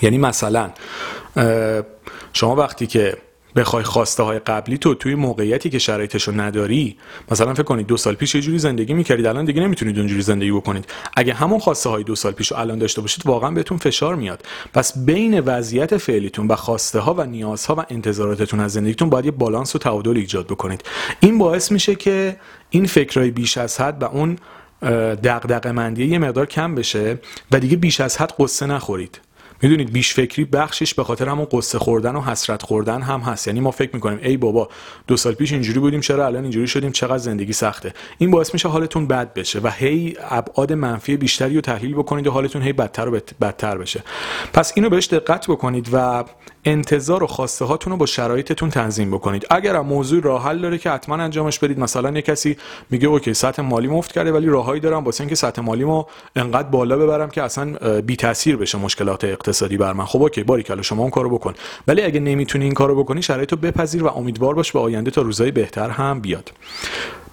[0.03, 0.71] یعنی مثلا
[2.33, 3.17] شما وقتی که
[3.57, 6.97] بخوای خواسته های قبلی تو توی موقعیتی که شرایطشو نداری
[7.31, 10.53] مثلا فکر کنید دو سال پیش یه جوری زندگی می‌کردید الان دیگه نمی‌تونید اونجوری زندگی
[10.53, 10.87] بکنید.
[11.17, 14.43] اگه همون خواسته های دو سال پیش رو الان داشته باشید واقعا بهتون فشار میاد.
[14.73, 19.31] پس بین وضعیت فعلیتون و خواسته ها و نیازها و انتظاراتتون از زندگیتون باید یه
[19.31, 20.83] بالانس و تعادل ایجاد بکنید.
[21.21, 22.37] این باعث میشه که
[22.71, 24.39] این فکرهای بیش از حد و اون
[25.25, 27.19] دغدغه مندی یه مقدار کم بشه
[27.53, 29.21] و دیگه بیش از حد قصه نخورید.
[29.65, 33.47] می‌دونید بیش فکری بخشش به خاطر همون قصه خوردن و حسرت خوردن هم هست.
[33.47, 34.69] یعنی ما فکر می‌کنیم ای بابا
[35.07, 38.69] دو سال پیش اینجوری بودیم چرا الان اینجوری شدیم؟ چقدر زندگی سخته؟ این باعث میشه
[38.69, 43.09] حالتون بد بشه و هی ابعاد منفی بیشتری رو تحلیل بکنید و حالتون هی بدتر
[43.09, 44.03] و بدتر بشه.
[44.53, 46.25] پس اینو بهش دقت بکنید و
[46.65, 49.47] انتظار و خواسته هاتون رو با شرایطتون تنظیم بکنید.
[49.51, 52.57] اگر هم موضوع راه حل داره که حتما انجامش بدید مثلا یه کسی
[52.91, 56.05] میگه okay سطح مالیم افت کرده ولی راههایی دارم واسه اینکه سطح مالیمو
[56.37, 60.05] انقدر بالا ببرم که اصلا بی تاثیر بشه مشکلات اقتصادی بر من.
[60.05, 61.55] خب okay باریکلا شما اون کارو بکن.
[61.89, 65.23] ولی اگه نمی‌تونی این کارو بکنی شرایط رو بپذیر و امیدوار باش به آینده تا
[65.23, 66.53] روزای بهتر هم بیاد.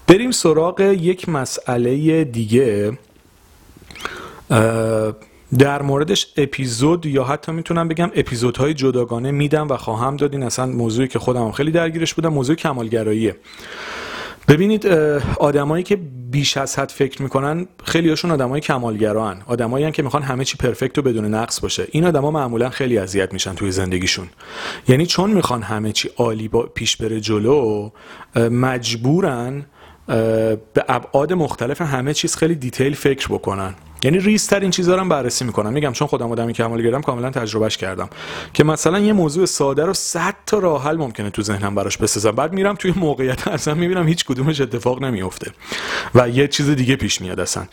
[0.08, 2.98] بریم سراغ یک مسئله دیگه.
[5.60, 10.34] در موردش اپیزود یا حتی می‌تونم بگم اپیزودهای جداگانه میدم و خواهم داد.
[10.34, 12.34] این اصلا موضوعی که خودم خیلی درگیرش بودم.
[12.34, 13.36] موضوع کمالگراییه.
[14.48, 14.88] ببینید
[15.40, 15.96] آدمایی که
[16.32, 20.98] بیش از حد فکر می‌کنن خیلی هاشون آدمای کمالگران آدمایی که می‌خوان همه چی پرفکت
[20.98, 21.88] و بدون نقص باشه.
[21.92, 24.28] این آدما معمولا خیلی اذیت میشن توی زندگیشون.
[24.88, 27.90] یعنی چون می‌خوان همه چی عالی با پیش بره جلو
[28.36, 29.66] مجبورن
[30.74, 33.74] به ابعاد مختلف همه چیز خیلی دیتیل فکر بکنن.
[34.04, 35.74] یعنی ریستر این چیزا رو بررسی می‌کنم.
[35.74, 38.10] میگم چون خودم آدمی کمال گرم کاملا تجربهش کردم
[38.54, 42.32] که مثلا یه موضوع ساده رو 100 تا راه حل ممکنه تو ذهنم براش بسازم.
[42.32, 45.52] بعد میرم توی موقعیت اصلا می‌بینم هیچ کدومش اتفاق نمیفته
[46.16, 47.64] و یه چیز دیگه پیش میاد اصلا.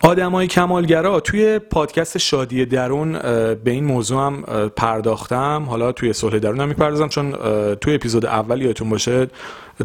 [0.00, 3.12] آدمای کمالگرا توی پادکست شادی درون
[3.54, 4.42] به این موضوع هم
[4.76, 5.66] پرداختم.
[5.68, 7.32] حالا توی صلح درون هم می‌پردازم چون
[7.74, 9.28] توی اپیزود اول یادتون باشه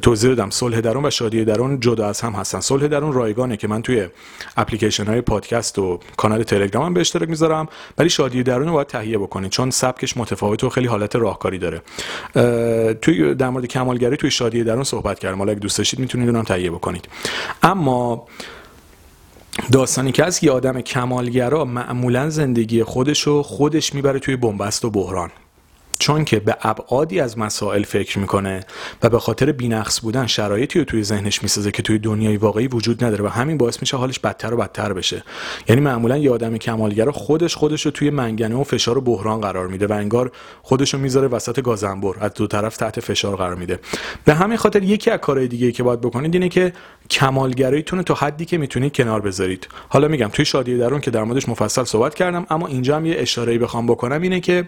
[0.01, 2.60] توضیح دادم صلح درون و شادی درون جدا از هم هستن.
[2.60, 4.08] صلح درون رایگانه که من توی
[4.58, 8.88] اپلیکیشن های پادکست و کانال تلگرام هم به اشتراک می‌ذارم ولی شادی درون رو باید
[8.88, 11.81] تهیه بکنید چون سبکش متفاوت و خیلی حالت راهکاری داره.
[12.93, 15.38] توی در مورد کمالگری توی شادی درون صحبت کردم.
[15.38, 17.08] حالا اگه دوست داشتید می‌تونید اونم تهیه بکنید.
[17.63, 18.27] اما
[19.71, 25.31] داستانی که از یه آدم کمالگرا معمولا زندگی خودش خودش می‌بره توی بنبست و بحران.
[25.99, 28.65] چون که به ابعادی از مسائل فکر می‌کنه
[29.03, 33.03] و به خاطر بینقص بودن شرایطی رو توی ذهنش می‌سازه که توی دنیای واقعی وجود
[33.03, 35.23] نداره و همین باعث میشه حالش بدتر و بدتر بشه.
[35.69, 39.67] یعنی معمولا یه آدم کمالگر خودش خودش رو توی منگنه و فشار و بحران قرار
[39.67, 40.31] میده و انگار
[40.62, 43.79] خودش رو می‌ذاره وسط گازنبر از دو طرف تحت فشار قرار میده.
[44.25, 46.73] به همین خاطر یکی از کارهای دیگه که باید بکنید اینه که
[47.10, 49.67] کمالگراییتون تا حدی که می‌تونید کنار بذارید.
[49.89, 53.15] حالا میگم توی شادی درون که در موردش مفصل صحبت کردم اما اینجا هم یه
[53.17, 54.67] اشاره‌ای بخوام بکنم اینه که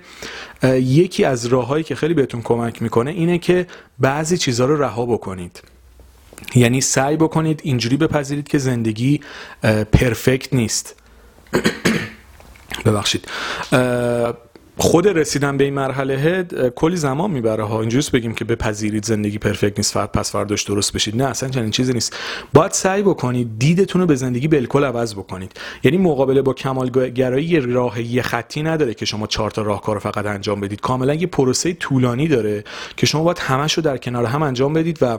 [1.17, 3.67] یکی از راههایی که خیلی بهتون کمک می‌کنه اینه که
[3.99, 5.61] بعضی چیزها رو رها بکنید.
[6.55, 9.21] یعنی سعی بکنید اینجوری بپذیرید که زندگی
[9.91, 10.95] پرفکت نیست.
[12.85, 13.27] ببخشید.
[14.79, 16.43] خود رسیدن به این مرحله
[16.75, 17.79] کلی زمان می‌بره ها.
[17.79, 21.15] اینجوریست بگیم که بپذیرید زندگی پرفکت نیست فرد پس فرداش درست بشید.
[21.15, 22.15] نه اصلا چنین چیزی نیست.
[22.53, 25.51] باید سعی بکنید دیدتون رو به زندگی بالکل عوض بکنید.
[25.83, 30.25] یعنی مقابله با کمالگرایی راه یه خطی نداره که شما چهار تا راهکار رو فقط
[30.25, 30.81] انجام بدید.
[30.81, 32.63] کاملا یه پروسه طولانی داره
[32.97, 35.17] که شما باید همش رو در کنار هم انجام بدید و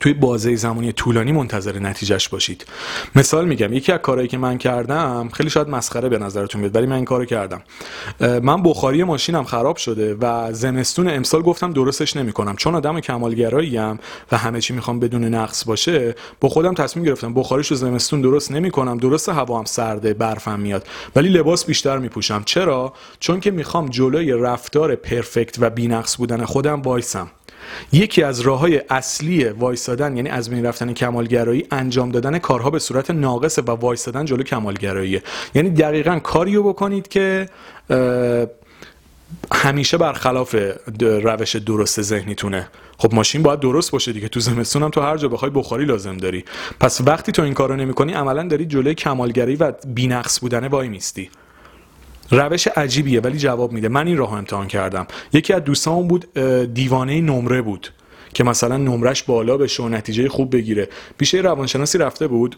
[0.00, 2.66] توی بازه زمانی طولانی منتظر نتیجهش باشید.
[3.14, 6.86] مثال میگم یکی از کارهایی که من کردم خیلی شاید مسخره به نظرتون بیاد ولی
[6.86, 7.62] من این کارو کردم.
[8.20, 12.56] من بخاری ماشینم خراب شده و زمستون امسال گفتم درستش نمی‌کنم.
[12.56, 13.98] چون آدم کمالگرایی ام
[14.32, 18.98] و همه چی می‌خوام بدون نقص باشه با خودم تصمیم گرفتم بخاریشو زمستون درست نمی‌کنم.
[18.98, 20.86] درست هوا هم سرده برفم میاد.
[21.16, 22.42] ولی لباس بیشتر میپوشم.
[22.44, 27.30] چرا؟ چون که می‌خوام جلوی رفتار پرفکت و بینقص بودن خودم وایسم.
[27.92, 32.78] یکی از راه های اصلی وایستادن یعنی از بین رفتن کمالگرایی انجام دادن کارها به
[32.78, 35.20] صورت ناقصه و وایستادن جلو کمالگرایی
[35.54, 37.48] یعنی دقیقا کاریو بکنید که
[39.52, 40.56] همیشه برخلاف
[41.00, 42.68] روش درست ذهنیتونه.
[42.98, 46.16] خب ماشین باید درست باشه دیگه تو زمستون هم تو هر جا بخوای بخاری لازم
[46.16, 46.44] داری.
[46.80, 51.30] پس وقتی تو این کارو نمی‌کنی عملا داری جلوی کمالگرایی و بینقص بودنه وای میستی.
[52.30, 53.88] روش عجیبیه ولی جواب میده.
[53.88, 55.06] من این راه امتحان کردم.
[55.32, 56.38] یکی از دوستان بود
[56.74, 57.92] دیوانه نمره بود
[58.34, 60.88] که مثلا نمرش بالا بشه و نتیجه خوب بگیره.
[61.18, 62.56] پیش روانشناسی رفته بود.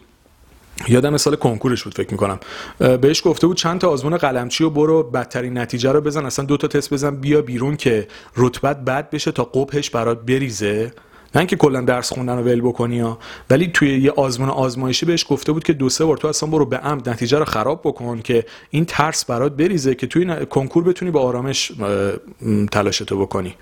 [0.87, 2.39] یادم سال کنکورش بود فکر می‌کنم.
[2.77, 6.57] بهش گفته بود چند تا آزمون قلمچی و برو بدترین نتیجه رو بزن اصلا دو
[6.57, 8.07] تا تست بزن بیا بیرون که
[8.37, 10.91] رتبت بد بشه تا قبهش برات بریزه.
[11.35, 13.17] نه اینکه کلا درس خوندن رو ول بکنی ها.
[13.49, 16.65] ولی توی یه آزمون آزمایشی بهش گفته بود که دو سه بار تو اصلا برو
[16.65, 21.11] به عمد نتیجه رو خراب بکن که این ترس برات بریزه که توی کنکور بتونی
[21.11, 21.71] با آرامش
[22.71, 23.55] تلاشتو بکنی.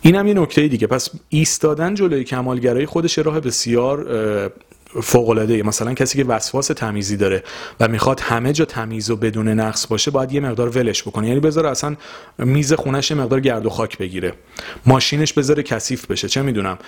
[0.00, 0.86] اینم یه نکته دیگه.
[0.86, 4.06] پس ایستادن جلوی کمالگرایی خودش راه بسیار
[5.02, 7.42] فوق العاده مثلا کسی که وسواس تمیزی داره
[7.80, 11.28] و می‌خواد همه جا تمیز و بدون نقص باشه باید یه مقدار ولش بکنه.
[11.28, 11.96] یعنی بذاره اصلا
[12.38, 14.32] میز خونش یه مقدار گرد و خاک بگیره.
[14.86, 16.28] ماشینش بذاره کثیف بشه.
[16.28, 16.78] چه می‌دونم؟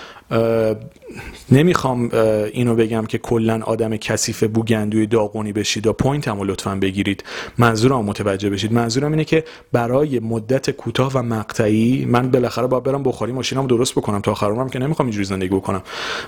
[1.50, 2.10] نمی‌خوام
[2.52, 5.86] اینو بگم که کلا آدم کثیف بوگندوی داغونی بشید.
[5.86, 7.24] و point هم لطفا بگیرید.
[7.58, 8.72] منظورم متوجه بشید.
[8.72, 13.92] منظورم اینه که برای مدت کوتاه و مقطعی من بالاخره باید برم بخاری ماشینم درست
[13.92, 14.20] بکنم.
[14.20, 15.82] تا آخر عمرم که نمی‌خوام اینجوری زندگی بکنم.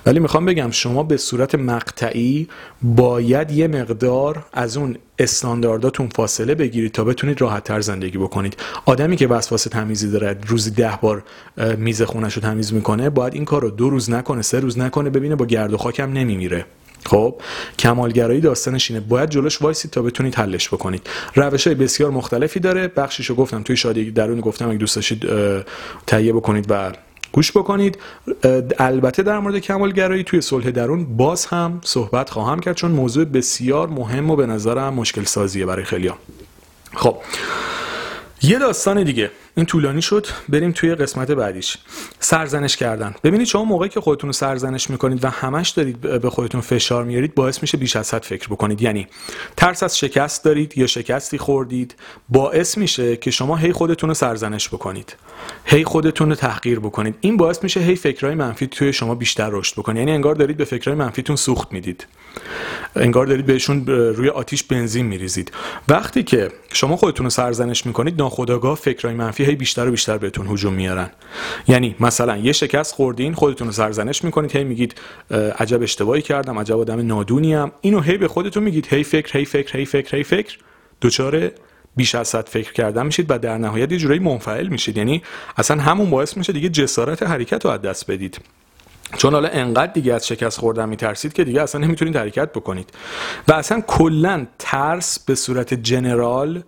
[0.07, 2.49] ولی می‌خوام بگم شما به صورت مقطعی
[2.83, 8.57] باید یه مقدار از اون استاندارداتون فاصله بگیرید تا بتونید راحت تر زندگی بکنید.
[8.87, 11.23] آدمی که وسواس تمیزی داره روزی ده بار
[11.77, 15.11] میز خونش رو تمیز می‌کنه باید این کار رو دو روز نکنه سه روز نکنه
[15.11, 16.67] ببینه با گرد و خاکم نمیمیره.
[17.07, 17.35] خب
[17.79, 19.01] کمالگرایی داستانش اینه.
[19.01, 21.07] باید جلوش وایسید تا بتونید حلش بکنید.
[21.35, 22.89] روش های بسیار مختلفی داره.
[22.89, 25.27] بخشیشو گفتم توی شادی درون گفتم اگه دوست داشتید
[26.07, 26.93] تهیه بکنید و
[27.37, 27.99] گوش بکنید.
[28.79, 33.89] البته در مورد کمالگرایی توی صلح درون باز هم صحبت خواهم کرد چون موضوع بسیار
[33.89, 36.17] مهم و به نظرم مشکل سازیه برای خیلیا
[36.95, 37.17] خب
[38.43, 39.31] یه داستان دیگه.
[39.57, 41.77] این طولانی شد بریم توی قسمت بعدیش.
[42.21, 43.15] سرزنش کردن.
[43.25, 47.35] ببینید شما موقعی که خودتون رو سرزنش می‌کنید و همش دارید به خودتون فشار میارید
[47.35, 48.83] باعث میشه بیش از حد فکر بکنید.
[48.83, 49.07] یعنی
[49.57, 51.95] ترس از شکست دارید یا شکستی خوردید
[52.29, 55.17] باعث میشه که شما هی خودتون رو سرزنش بکنید.
[55.65, 57.15] هی خودتون رو تحقیر بکنید.
[57.21, 59.99] این باعث میشه هی فکرهای منفی توی شما بیشتر رشد بکنید.
[59.99, 62.07] یعنی انگار دارید به فکرهای منفیتون سوخت می‌دید.
[62.97, 65.53] انگار دارید بهشون روی آتیش بنزین میریزید.
[65.89, 70.47] وقتی که شما خودتون رو سرزنش می‌کنید ناخودآگاه فکرهای منفی هی بیشتر و بیشتر بهتون
[70.47, 71.11] هجوم میارن.
[71.69, 74.95] یعنی مثلا یه شکست خوردین خودتون رو سرزنش می‌کنید هی میگید
[75.59, 79.77] عجب اشتباهی کردم عجب آدم نادونیم اینو هی به خودتون میگید هی فکر هی فکر
[79.79, 80.59] هی فکر هی فکر.
[81.01, 81.53] دوچاره
[81.97, 84.97] بیش از صد فکر کردن میشید و در نهایت یه جورایی منفعل میشید.
[84.97, 85.23] یعنی
[85.57, 88.39] اصلا همون باعث میشه دیگه جسارت حرکت رو از دست بدید.
[89.17, 92.91] چون حالا انقدر دیگه از شکست خوردن میترسید که دیگه اصلا نمی‌تونید حرکت بکنید.
[93.49, 96.63] و اصلا کلا ترس به صورت جنرال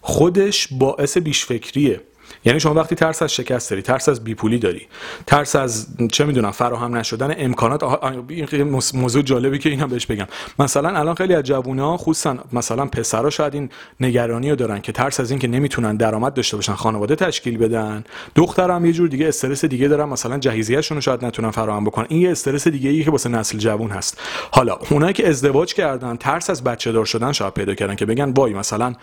[0.00, 2.00] خودش باعث بیشفکریه.
[2.44, 4.86] یعنی شما وقتی ترس از شکست داری ترس از بیپولی داری
[5.26, 7.82] ترس از چه می‌دونم فراهم نشدن امکانات
[8.30, 10.26] این موضوع جالبی که اینا بهش بگم.
[10.58, 15.20] مثلا الان خیلی از جوونا خصوصا مثلا پسرا شاید این نگرانی رو دارن که ترس
[15.20, 18.04] از اینکه نمی‌تونن درآمد داشته باشن خانواده تشکیل بدن.
[18.34, 22.06] دخترم یه جور دیگه استرس دیگه دارن مثلا جهیزیه‌شون رو شاید نتونن فراهم بکنن.
[22.08, 24.20] این یه استرس دیگه ای که واسه نسل جوون هست.
[24.50, 28.30] حالا اونایی که ازدواج کردن ترس از بچه دار شدن شاید پیدا کردن که بگن
[28.30, 28.94] وای مثلا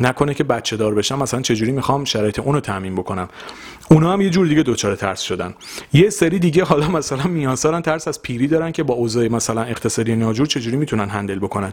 [0.00, 3.28] نکنه که بچه دار بشم مثلا چجوری می‌خوام شرایط اونو تامین بکنم.
[3.90, 5.54] اونا هم یه جور دیگه دوچار ترس شدن.
[5.92, 10.16] یه سری دیگه حالا مثلا میانسارن ترس از پیری دارن که با اوضاع مثلا اقتصادی
[10.16, 11.72] ناجور چجوری می‌تونن هندل بکنن.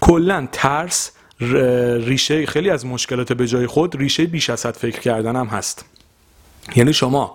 [0.00, 5.36] کلا ترس ریشه خیلی از مشکلات به جای خود ریشه بیش از حد فکر کردن
[5.36, 5.84] هم هست.
[6.76, 7.34] یعنی شما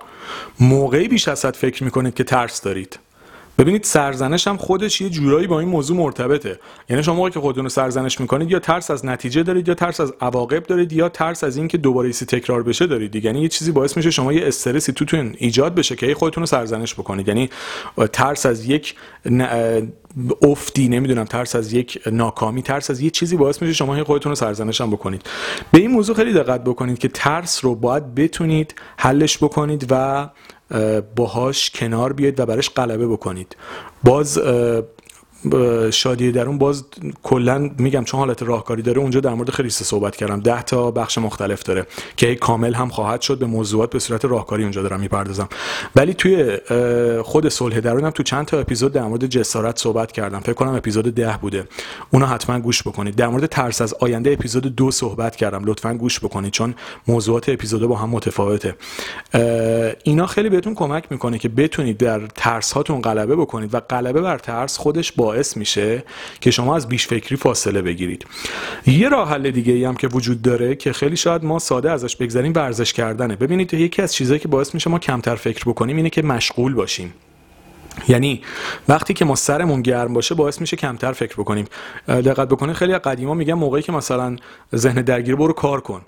[0.60, 3.00] موقعی بیش از حد فکر می‌کنید که ترس دارید.
[3.62, 6.60] ببینید سرزنش هم خودش یه جورایی با این موضوع مرتبطه.
[6.90, 10.14] یعنی شما که خودتون رو سرزنش می‌کنید یا ترس از نتیجه دارید یا ترس از
[10.22, 13.98] عواقب دارید یا ترس از اینکه دوباره ایسی تکرار بشه دارید یعنی یه چیزی باعث
[13.98, 17.28] میشه شما یه استرسی توتون ایجاد بشه که خودتون رو سرزنش بکنید.
[17.28, 17.50] یعنی
[18.14, 18.96] ترس از یک
[20.42, 24.36] افتی نمی‌دونم ترس از یک ناکامی ترس از یه چیزی باعث میشه شما خودتون رو
[24.36, 25.22] سرزنش هم بکنید.
[25.72, 30.30] به این موضوع خیلی دقت بکنید که ترس رو باید بتونید حلش بکنید و
[31.16, 33.56] باهاش کنار بیاید و برش غلبه بکنید.
[34.04, 34.40] باز
[35.92, 36.84] شادی درون باز
[37.24, 40.40] کلا میگم چون حالت راهکاری داره اونجا در مورد خیلی صحبت کردم.
[40.40, 44.64] ده تا بخش مختلف داره که کامل هم خواهد شد به موضوعات به صورت راهکاری
[44.64, 45.50] اونجا دارم می‌پردازم.
[45.96, 46.58] ولی توی
[47.24, 50.40] خود صلح درون هم تو چند تا اپیزود در مورد جسارت صحبت کردم.
[50.40, 51.68] فکر کنم اپیزود ده بوده.
[52.12, 53.16] اونو حتما گوش بکنید.
[53.16, 55.66] در مورد ترس از آینده اپیزود دو صحبت کردم.
[55.66, 56.76] لطفا گوش بکنید چون
[57.08, 58.76] موضوعات اپیزود با هم متفاوته.
[60.04, 64.38] اینا خیلی بهتون کمک می‌کنه که بتونید در ترس هاتون غلبه بکنید و غلبه بر
[64.38, 66.04] ترس خودش با باعث میشه
[66.42, 68.26] که شما از بیش فکری فاصله بگیرید.
[68.88, 72.16] یه راه حل دیگه ای هم که وجود داره که خیلی شاید ما ساده ازش
[72.16, 73.36] بگذریم ورزش کردنه.
[73.36, 77.14] ببینید یکی از چیزهایی که باعث میشه ما کمتر فکر بکنیم اینه که مشغول باشیم.
[78.08, 78.42] یعنی
[78.88, 81.66] وقتی که ما سرمون گرم باشه باعث میشه کمتر فکر بکنیم.
[82.08, 84.36] دقت بکنید خیلی قدیما میگن موقعی که مثلا
[84.76, 86.02] ذهن درگیر برو کار کن.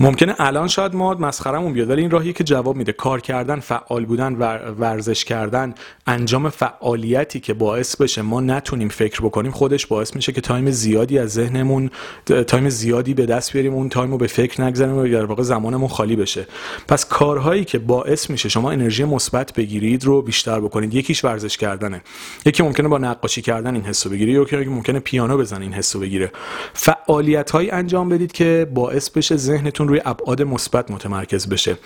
[0.00, 2.92] ممکنه الان شاید ما مسخرمون بیاد ولی این راهیه که جواب میده.
[2.92, 4.32] کار کردن فعال بودن
[4.78, 5.74] ورزش کردن
[6.06, 11.18] انجام فعالیتی که باعث بشه ما نتونیم فکر بکنیم خودش باعث میشه که time زیادی
[11.18, 11.90] از ذهنمون
[12.46, 15.88] time زیادی به دست بیاریم اون time رو به فکر نگذاریم و در واقع زمانمون
[15.88, 16.46] خالی بشه.
[16.88, 20.94] پس کارهایی که باعث میشه شما انرژی مثبت بگیرید رو بیشتر بکنید.
[20.94, 22.02] یکیش ورزش کردنه.
[22.46, 26.32] یکی ممکنه با نقاشی کردن این حسو بگیره یکی ممکنه پیانو بزنه این حسو بگیره.
[26.72, 31.76] فعالیت انجام بدید که باعث بشه ذهنتون روی ابعاد مثبت متمرکز بشه.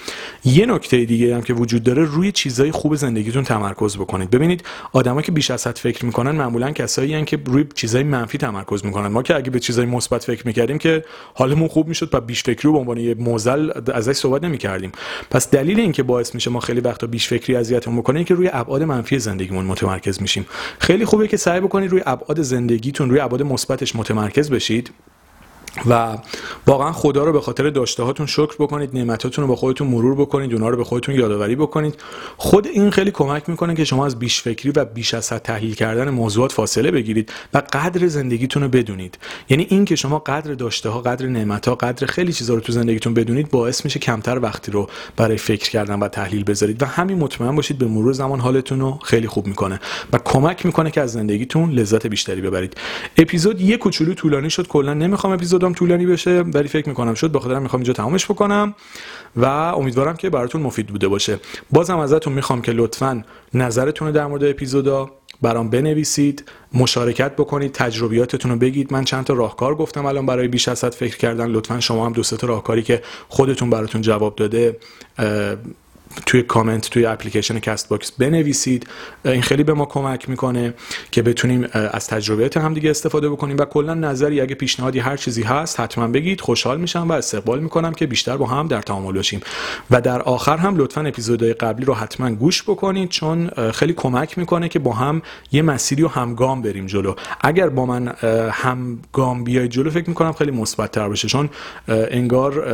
[0.44, 4.30] یه نکته دیگه هم که وجود داره روی چیزای خوب زندگیتون تمرکز بکنید.
[4.30, 8.38] ببینید آدمایی که بیش از حد فکر می‌کنن معمولا کسایی هستن که روی چیزای منفی
[8.38, 9.06] تمرکز می‌کنن.
[9.06, 12.62] ما که اگه به چیزای مثبت فکر می‌کردیم که حالمون خوب می‌شد و بیش فکری
[12.62, 14.92] رو به عنوان یه موزل ازش صحبت نمی‌کردیم.
[15.30, 18.82] پس دلیل اینکه باعث میشه ما خیلی وقتا بیش فکری اذیتمون بکنه که روی ابعاد
[18.82, 20.46] منفی زندگیمون متمرکز میشیم.
[20.78, 24.90] خیلی خوبه که سعی بکنید روی ابعاد زندگیتون روی ابعاد مثبتش متمرکز بشید.
[25.86, 26.18] و
[26.66, 30.52] واقعا خدا رو به خاطر داشته هاتون شکر بکنید نعمتاتون رو با خودتون مرور بکنید
[30.52, 31.94] اونا رو به خودتون یادآوری بکنید.
[32.36, 35.74] خود این خیلی کمک می‌کنه که شما از بیش فکری و بیش از حد تحلیل
[35.74, 39.18] کردن موضوعات فاصله بگیرید و قدر زندگیتون رو بدونید.
[39.48, 42.72] یعنی این که شما قدر داشته ها قدر نعمت ها قدر خیلی چیزا رو تو
[42.72, 46.82] زندگیتون بدونید باعث میشه کمتر وقتی رو برای فکر کردن و تحلیل بذارید.
[46.82, 49.80] و همین مطمئن باشید به مرور زمان حالتون رو خیلی خوب می‌کنه
[50.12, 52.76] و کمک می‌کنه که از زندگیتون لذت بیشتری ببرید.
[53.16, 54.66] اپیزود یه کوچولو طولانی شد.
[54.66, 57.33] کلا نمی‌خوام اپیزود اپیزودم طولانی بشه ولی فکر می‌کنم شد.
[57.33, 58.74] بخاطر می‌خوام اینجا تمامش بکنم
[59.37, 61.38] و امیدوارم که براتون مفید بوده باشه.
[61.70, 65.11] بازم ازتون می‌خوام که لطفا نظرتون در مورد اپیزودا
[65.42, 68.92] برام بنویسید مشارکت بکنید تجربیاتتون رو بگید.
[68.92, 71.46] من چند تا راهکار گفتم الان برای بیش از فکر کردن.
[71.46, 74.76] لطفا شما هم دو تا راهکاری که خودتون براتون جواب داده
[76.26, 78.87] توی کامنت توی اپلیکیشن کست باکس بنویسید.
[79.24, 80.74] این خیلی به ما کمک می‌کنه
[81.11, 85.42] که بتونیم از تجربیات هم دیگه استفاده بکنیم و کلا نظری اگه پیشنهادی هر چیزی
[85.42, 86.40] هست حتما بگید.
[86.40, 89.40] خوشحال میشم و استقبال می‌کنم که بیشتر با هم در تعامل باشیم.
[89.90, 94.68] و در آخر هم لطفا اپیزودهای قبلی رو حتما گوش بکنید چون خیلی کمک می‌کنه
[94.68, 97.14] که با هم یه مسیری و همگام بریم جلو.
[97.40, 98.09] اگر با من
[98.50, 101.50] همگام بیاید جلو فکر می‌کنم خیلی مثبت تر بشه چون
[101.88, 102.66] انگار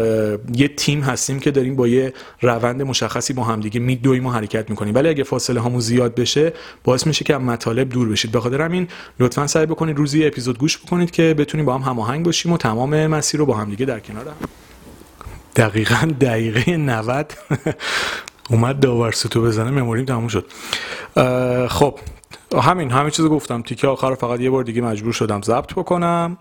[0.55, 4.71] یه تیم هستیم که داریم با یه روند مشخصی با هم دیگه میدویم و حرکت
[4.71, 4.95] می‌کنیم.
[4.95, 6.53] ولی اگه فاصله هامون زیاد بشه
[6.85, 8.33] باعث میشه که مطالب دور بشید.
[8.33, 8.89] به خاطر همین
[9.21, 13.07] لطفا سعی بکنید روزی اپیزود گوش بکنید که بتونیم با هم هماهنگ باشیم و تمام
[13.07, 14.35] مسیر رو با هم دیگه در کنار هم.
[15.57, 17.33] دقیقا دقیقه 90
[18.51, 20.47] اومد داور تو بزنه مموریم تموم شد.
[21.69, 21.99] خب
[22.61, 23.63] همین همه چیزو گفتم.
[23.63, 26.39] تیکه آخر فقط یه بار دیگه مجبور شدم ضبط بکنم.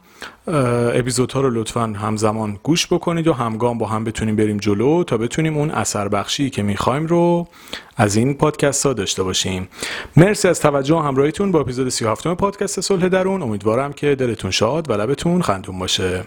[0.47, 5.57] اپیزودها رو لطفا همزمان گوش بکنید و همگام با هم بتونیم بریم جلو تا بتونیم
[5.57, 7.47] اون اثر بخشی که می‌خوایم رو
[7.97, 9.67] از این پادکست ها داشته باشیم.
[10.17, 13.41] مرسی از توجه و همراهیتون با اپیزود 37 پادکست صلح درون.
[13.41, 16.23] امیدوارم که دلتون شاد و لبتون خندون باشه.